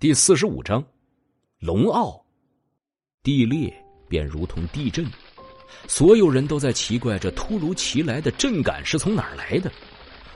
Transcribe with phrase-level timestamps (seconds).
[0.00, 0.80] 第四十五章，
[1.58, 2.24] 龙傲，
[3.20, 3.74] 地裂
[4.08, 5.04] 便如同地震，
[5.88, 9.68] 所有人都在奇怪这突如其来的震感是从哪儿来的。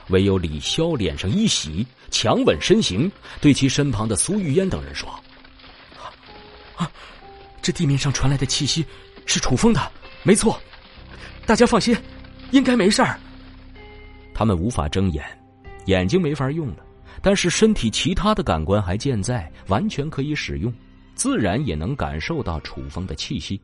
[0.09, 5.09] 唯有李潇脸上一喜，强稳身形，对其身旁的苏玉烟等人说
[6.75, 6.91] ：“啊，
[7.61, 8.85] 这地面上传来的气息
[9.25, 9.91] 是楚风的，
[10.23, 10.59] 没错。
[11.45, 11.95] 大家放心，
[12.51, 13.17] 应该没事儿。”
[14.35, 15.23] 他们无法睁眼，
[15.85, 16.82] 眼睛没法用了。
[17.21, 20.73] 但是身体其他的感官还健在，完全可以使用，
[21.15, 23.59] 自然也能感受到楚风的气息。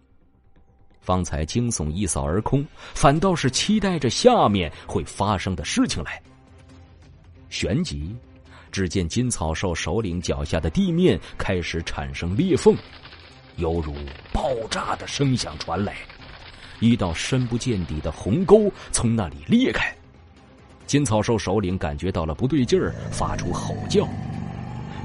[1.02, 6.22] 方才惊悚一扫而空，反倒是期待着下面会发生的事情来。
[7.50, 8.16] 旋即，
[8.72, 12.76] 只见金草兽首领脚下的地面开始产生裂缝，
[13.56, 13.96] 犹如
[14.32, 15.96] 爆炸的声响传来，
[16.80, 19.92] 一道深不见底的鸿沟从那里裂开。
[20.90, 24.10] 金草兽首领感觉到了不对劲儿，发出吼叫。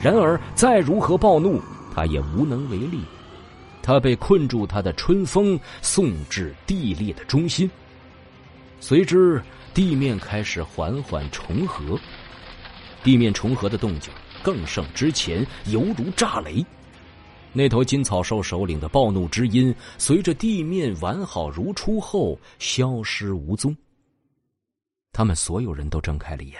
[0.02, 1.60] 然而，再如何暴怒，
[1.94, 3.00] 他也无能为力。
[3.82, 7.70] 他被困住，他的春风送至地裂的中心。
[8.80, 9.42] 随之，
[9.74, 12.00] 地面开始缓缓重合。
[13.02, 14.10] 地面重合的动静
[14.42, 16.64] 更胜之前，犹如炸雷。
[17.52, 23.76] 那头金草兽首领的暴怒之音，随着地面完好如初后消失无踪。
[25.14, 26.58] 他们所有人都睁开了眼，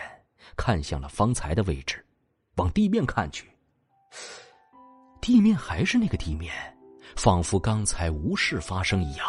[0.56, 2.02] 看向了方才的位置，
[2.55, 3.50] 往地面看去。
[5.20, 6.55] 地面还是那个地面，
[7.16, 9.27] 仿佛刚才无事发生一样。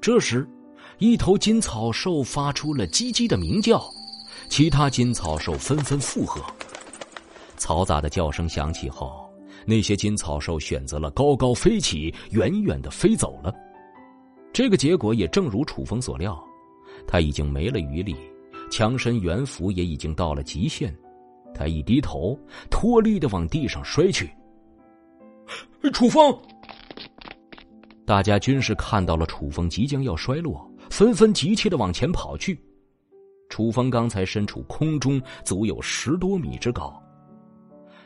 [0.00, 0.48] 这时，
[0.98, 3.84] 一头金草兽发出了唧唧的鸣叫，
[4.48, 6.40] 其他金草兽纷纷附和。
[7.58, 9.30] 嘈杂的叫声响起后，
[9.66, 13.54] 那些金草兽选择了高高飞起，远远的飞走了。
[14.50, 16.42] 这个结果也正如楚风所料。
[17.06, 18.16] 他已经没了余力，
[18.70, 20.94] 强身元符也已经到了极限。
[21.54, 22.38] 他一低头，
[22.70, 24.30] 脱力的往地上摔去。
[25.92, 26.36] 楚风！
[28.04, 32.60] 大家均是看到了楚风即将要摔落，纷纷急切的往前跑去。
[33.48, 37.00] 楚风刚才身处空中，足有十多米之高。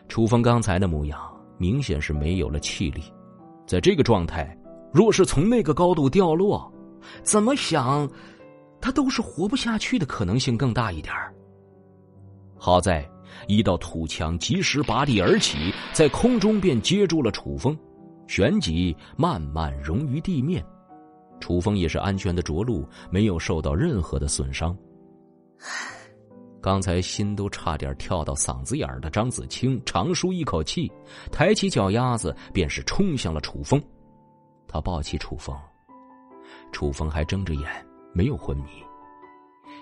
[0.09, 1.19] 楚风刚才的模样，
[1.57, 3.03] 明显是没有了气力。
[3.67, 4.57] 在这个状态，
[4.93, 6.71] 若是从那个高度掉落，
[7.23, 8.09] 怎么想？
[8.81, 11.15] 他都是活不下去的可能性更大一点。
[12.57, 13.09] 好在
[13.47, 17.77] 一道土墙及时拔地而起，在空中便接住了楚风，
[18.27, 20.65] 旋即慢慢融于地面。
[21.41, 24.77] 楚风也是安全的着陆，没有受到任何的损伤。
[26.61, 30.93] 刚才心都差点跳到嗓子眼儿的张子清长舒一口气，
[31.33, 33.83] 抬起脚丫子便是冲向了楚风。
[34.69, 35.57] 他抱起楚风，
[36.73, 37.90] 楚风还睁着眼。
[38.13, 38.65] 没有昏迷，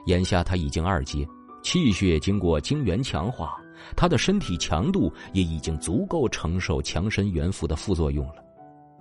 [0.06, 1.27] 眼下他已经二阶，
[1.62, 3.56] 气血经过精元强化，
[3.97, 8.44] 他的身体强度也已经足够承受强身元符的副作用了。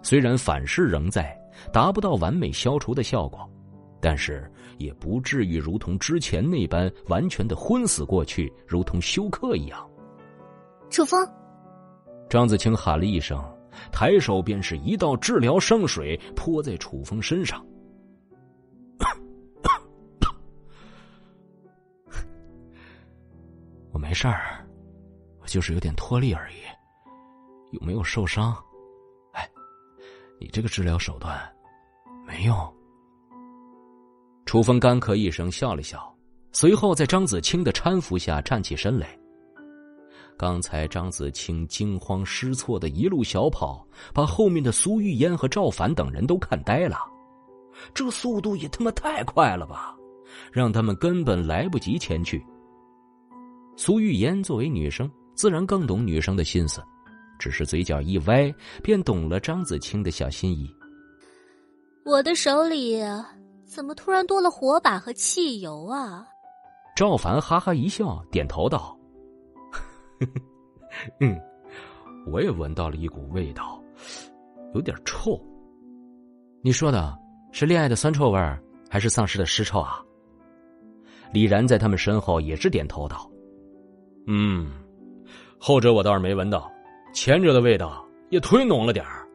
[0.02, 1.38] 虽然反噬仍在，
[1.74, 3.50] 达不到完美消除的效果，
[4.00, 9.90] 但是也不至于如同之前那般完全的昏死过去，如同休克一样。
[10.90, 11.20] 楚风，
[12.30, 13.44] 张子清喊了一声，
[13.92, 17.66] 抬手便是一道治疗圣水泼在楚风身上。
[24.08, 24.66] 没事儿，
[25.42, 26.56] 我就是有点脱力而已，
[27.72, 28.56] 有没有受伤？
[29.34, 29.46] 哎，
[30.40, 31.38] 你这个治疗手段
[32.26, 32.56] 没用。
[34.46, 36.16] 楚风干咳一声，笑了笑，
[36.54, 39.10] 随后在张子清的搀扶下站起身来。
[40.38, 46.98] 刚才张子清惊慌失措的一路小跑，把后面的苏玉烟和赵凡等人都看呆了。
[47.94, 49.98] 这速度也他妈太快了吧，
[50.50, 52.42] 让他们根本来不及前去。
[53.78, 56.82] 苏玉言作为女生，自然更懂女生的心思，
[57.38, 58.52] 只是嘴角一歪，
[58.84, 60.68] 便懂了张子清的小心意。
[62.04, 63.00] 我的手里
[63.66, 66.26] 怎么突然多了火把和汽油啊？
[66.96, 68.98] 赵凡哈哈一笑，点头道
[71.22, 71.40] ：“嗯，
[72.32, 73.80] 我也闻到了一股味道，
[74.74, 75.40] 有点臭。
[76.64, 77.16] 你说的
[77.52, 78.60] 是恋爱的酸臭味儿，
[78.90, 80.04] 还是丧尸的尸臭啊？”
[81.32, 83.30] 李然在他们身后也是点头道。
[84.30, 84.70] 嗯，
[85.58, 86.70] 后者我倒是没闻到，
[87.14, 89.26] 前者的味道也忒浓了点儿。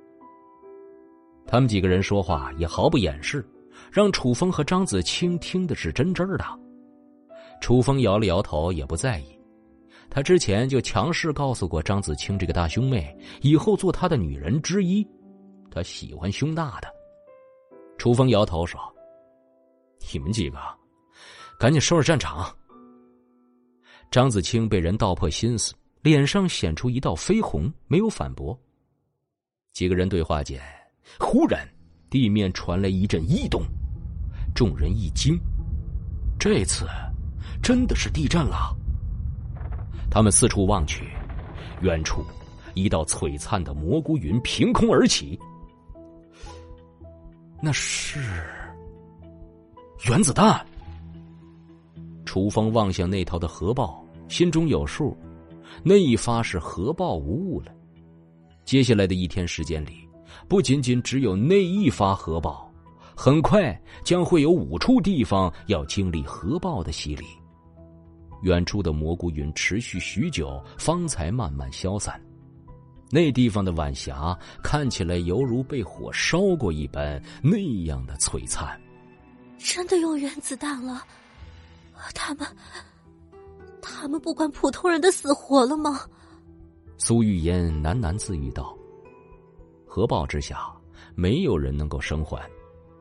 [1.46, 3.42] 他们几个人说话也毫不掩饰，
[3.90, 6.44] 让楚风和张子清听的是真真的。
[7.60, 9.38] 楚风摇了摇头，也不在意。
[10.10, 15.06] 他之前就强势告诉过张子清这个大兄妹，以后做他的女人之一。
[15.70, 16.88] 他喜欢胸大的。
[17.96, 18.78] 楚风摇头说
[20.12, 20.58] ：“你们几个，
[21.58, 22.54] 赶紧收拾战场。”
[24.12, 25.72] 张子清被人道破心思，
[26.02, 28.56] 脸上显出一道绯红，没有反驳。
[29.72, 30.60] 几个人对话间，
[31.18, 31.66] 忽然
[32.10, 33.62] 地面传来一阵异动，
[34.54, 35.40] 众人一惊，
[36.38, 36.86] 这次
[37.62, 38.76] 真的是地震了。
[40.10, 41.08] 他们四处望去，
[41.80, 42.22] 远处
[42.74, 45.40] 一道璀璨的蘑菇云凭空而起，
[47.62, 48.20] 那是
[50.06, 50.66] 原子弹。
[52.26, 54.01] 楚风望向那头的核爆，
[54.32, 55.14] 心中有数，
[55.82, 57.66] 那一发是核爆无误了。
[58.64, 60.08] 接下来的一天时间里，
[60.48, 62.66] 不仅仅只有那一发核爆，
[63.14, 67.26] 很快将会有五处地方要经历核爆的洗礼。
[68.40, 72.18] 远处的蘑菇云持续许久，方才慢慢消散。
[73.10, 78.80] 那地方的晚霞看起来犹如被火烧过一般，那样的璀璨。
[79.58, 81.04] 真的用原子弹了？
[82.14, 82.48] 他们，
[83.82, 86.00] 他们不管普通人的死活了吗？
[86.96, 88.74] 苏玉嫣喃喃自语道
[89.84, 90.72] ：“核爆之下，
[91.16, 92.38] 没有人能够生还；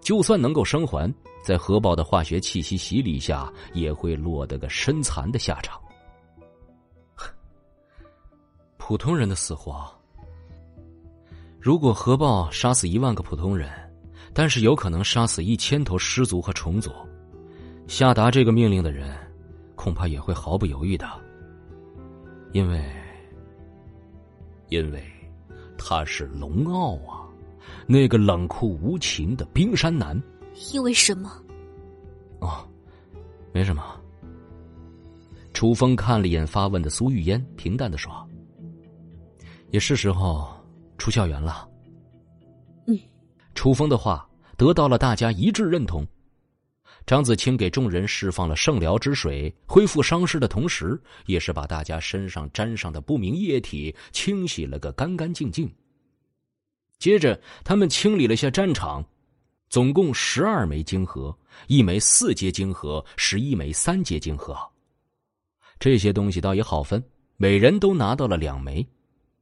[0.01, 1.13] 就算能够生还，
[1.43, 5.79] 在核爆的化学气息洗礼下，也会落得个身残的下场。
[8.77, 9.87] 普通人的死活，
[11.59, 13.69] 如果核爆杀死一万个普通人，
[14.33, 16.91] 但是有可能杀死一千头尸族和虫族。”
[17.87, 19.15] 下达这个命令的人，
[19.81, 21.09] 恐怕也会毫不犹豫的，
[22.51, 22.85] 因为，
[24.69, 25.03] 因为
[25.75, 27.25] 他是龙傲啊，
[27.87, 30.21] 那个冷酷无情的冰山男。
[30.71, 31.31] 因为什么？
[32.41, 32.63] 哦，
[33.51, 33.83] 没什么。
[35.51, 38.13] 楚风看了一眼发问的苏玉烟，平淡的说
[39.73, 40.47] ：“也是时候
[40.99, 41.67] 出校园了。”
[42.85, 42.95] 嗯，
[43.55, 46.05] 楚风的话得到了大家一致认同。
[47.11, 55.69] 张子清给众人释放了圣疗之水，恢复伤势的同时，也是把大家身上沾上的不明液体清洗了个干干净净。
[56.99, 59.03] 接着，他们清理了下战场，
[59.67, 61.37] 总共十二枚晶核，
[61.67, 64.57] 一枚四阶晶核，十一枚三阶晶核。
[65.81, 67.03] 这些东西倒也好分，
[67.35, 68.87] 每人都拿到了两枚。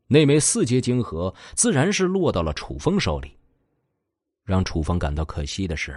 [0.07, 3.31] 那枚四阶晶核自然是落到了楚风手里。
[4.43, 5.95] 让楚风感到可惜的是。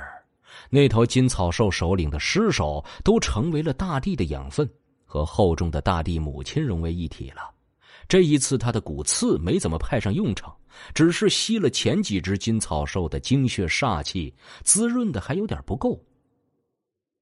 [0.70, 4.68] 那头金草兽首领的尸首都成为了大地的养分，
[5.04, 7.50] 和厚重的大地母亲融为一体了。
[8.08, 10.54] 这一次，他的骨刺没怎么派上用场，
[10.92, 14.34] 只是吸了前几只金草兽的精血煞气，
[14.64, 15.98] 滋润的还有点不够。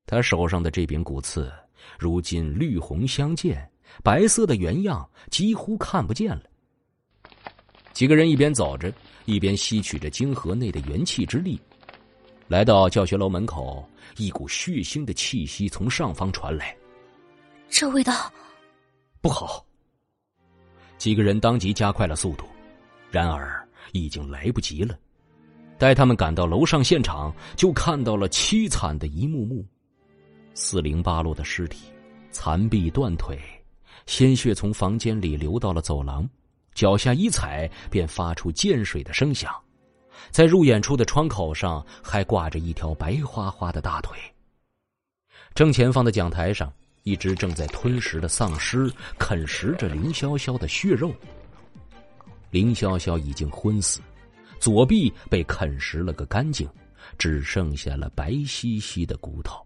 [0.06, 1.52] 他手上的这柄骨刺，
[1.98, 3.70] 如今绿红相间，
[4.02, 6.42] 白色的原样几乎看不见了。
[7.92, 8.92] 几个人一边走着，
[9.26, 11.60] 一边吸取着晶核内的元气之力。
[12.50, 16.76] 来到教学楼门口，一股血腥的气息从上方传来。
[17.68, 18.12] 这味道
[19.20, 19.64] 不好。
[20.98, 22.44] 几个人当即加快了速度，
[23.08, 24.98] 然而已经来不及了。
[25.78, 29.64] 待他们赶到楼上现场，就看到了凄惨的一幕幕：
[30.52, 31.84] 四零八落的尸体，
[32.32, 33.38] 残臂断腿，
[34.06, 36.28] 鲜血从房间里流到了走廊，
[36.74, 39.54] 脚下一踩便发出溅水的声响。
[40.30, 44.18] 在入眼处的窗口上还挂着一条白花花的大腿。
[45.54, 46.72] 正前方的讲台上，
[47.02, 51.12] 一只正在吞食的丧尸啃食着林潇潇的血肉。
[52.50, 54.00] 林潇潇已经昏死，
[54.58, 56.68] 左臂被啃食了个干净，
[57.18, 59.64] 只剩下了白兮兮的骨头。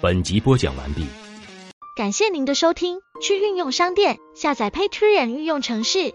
[0.00, 1.06] 本集播讲完毕，
[1.96, 3.00] 感谢您的收听。
[3.20, 6.14] 去运用商店下载 Patreon 运用城市。